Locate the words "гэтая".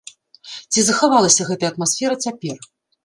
1.53-1.69